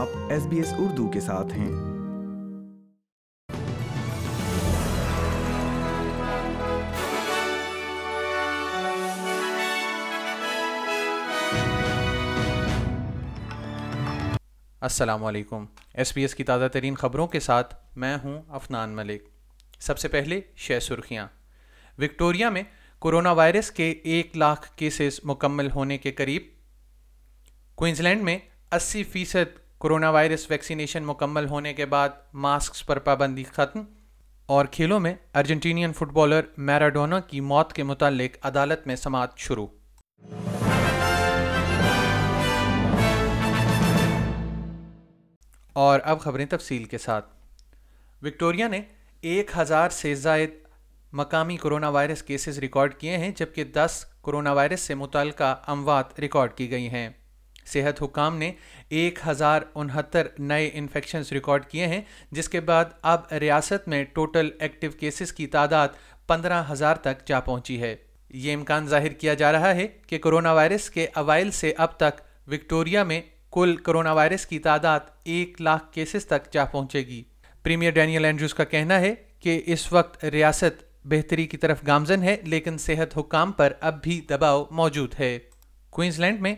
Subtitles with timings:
[0.00, 1.68] آپ S B S Urdu کے ساتھ ہیں۔
[14.80, 19.22] السلام علیکم۔ ایس پی ایس کی تازہ ترین خبروں کے ساتھ میں ہوں افنان ملک۔
[19.78, 21.26] سب سے پہلے شہ سرخیاں۔
[21.98, 22.62] وکٹوریا میں
[23.02, 26.42] کرونا وائرس کے ایک لاکھ کیسز مکمل ہونے کے قریب۔
[27.74, 28.38] کوئنز لینڈ میں
[28.72, 33.82] اسی فیصد کرونا وائرس ویکسینیشن مکمل ہونے کے بعد ماسکس پر پابندی ختم
[34.46, 39.66] اور کھیلوں میں ارجنٹینین فٹ بالر میراڈونا کی موت کے متعلق عدالت میں سماعت شروع۔
[45.72, 47.26] اور اب خبریں تفصیل کے ساتھ۔
[48.22, 48.80] وکٹوریا نے
[49.20, 50.50] ایک ہزار سے زائد
[51.12, 56.54] مقامی کرونا وائرس کیسز ریکارڈ کیے ہیں جبکہ دس کرونا وائرس سے متعلقہ اموات ریکارڈ
[56.54, 57.08] کی گئی ہیں۔
[57.66, 58.52] صحت حکام نے
[58.88, 64.50] ایک ہزار انہتر نئے انفیکشنز ریکارڈ کیے ہیں، جس کے بعد اب ریاست میں ٹوٹل
[64.60, 65.88] ایکٹیو کیسز کی تعداد
[66.26, 67.96] پندرہ ہزار تک جا پہنچی ہے۔
[68.30, 72.20] یہ امکان ظاہر کیا جا رہا ہے کہ کرونا وائرس کے اوائل سے اب تک
[72.46, 77.22] وکٹوریا میں کل کرونا وائرس کی تعداد ایک لاکھ کیسز تک جا پہنچے گی۔
[77.62, 82.36] پریمیئر ڈینیل اینڈروز کا کہنا ہے کہ اس وقت ریاست بہتری کی طرف گامزن ہے،
[82.42, 85.38] لیکن صحت حکام پر اب بھی دباؤ موجود ہے۔
[85.90, 86.54] کوئنز لینڈ میں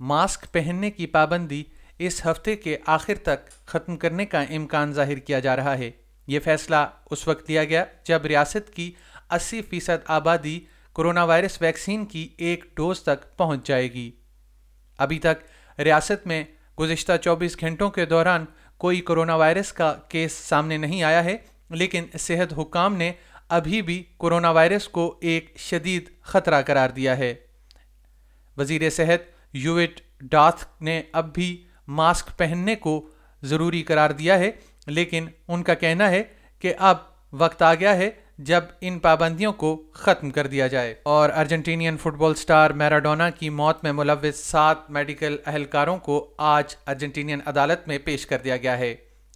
[0.00, 1.64] ماسک پہننے کی پابندی
[1.98, 5.90] اس ہفتے کے آخر تک ختم کرنے کا امکان ظاہر کیا جا رہا ہے۔
[6.26, 6.76] یہ فیصلہ
[7.10, 8.92] اس وقت لیا گیا جب ریاست کی
[9.30, 10.60] اسی فیصد آبادی
[10.94, 14.10] کرونا وائرس ویکسین کی ایک ڈوز تک پہنچ جائے گی۔
[14.98, 16.44] ابھی تک ریاست میں
[16.80, 18.44] گزشتہ چوبیس گھنٹوں کے دوران
[18.76, 21.36] کوئی کرونا وائرس کا کیس سامنے نہیں آیا ہے،
[21.70, 23.12] لیکن صحت حکام نے
[23.48, 27.34] ابھی بھی کرونا وائرس کو ایک شدید خطرہ قرار دیا ہے۔
[28.56, 33.08] وزیر صحت یوٹ ڈاتھ نے اب بھی ماسک پہننے کو
[33.42, 34.50] ضروری قرار دیا ہے،
[34.86, 36.22] لیکن ان کا کہنا ہے
[36.58, 36.96] کہ اب
[37.32, 42.14] وقت آ گیا ہے جب ان پابندیوں کو ختم کر دیا جائے۔ اور ارجنٹینین فٹ
[42.14, 47.98] بال سٹار میراڈونا کی موت میں ملوث سات میڈیکل اہلکاروں کو آج ارجنٹینین عدالت میں
[47.98, 48.94] پیش کر دیا گیا ہے۔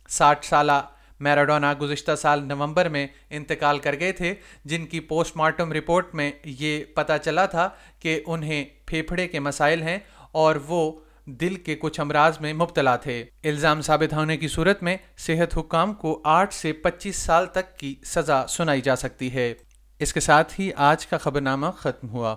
[0.08, 0.82] ساٹھ سالہ
[1.20, 6.32] میراڈونا گزشتہ سال نومبر میں انتقال کر گئے تھے، جن کی پوسٹ مارٹم رپورٹ میں
[6.44, 9.98] یہ پتہ چلا تھا کہ انہیں پھیپھڑے کے مسائل ہیں
[10.32, 14.96] اور وہ دل کے کچھ امراض میں مبتلا تھے۔ الزام ثابت ہونے کی صورت میں
[15.18, 19.54] صحت حکام کو آٹھ سے پچیس سال تک کی سزا سنائی جا سکتی ہے۔
[19.98, 22.36] اس کے ساتھ ہی آج کا خبر نامہ ختم ہوا۔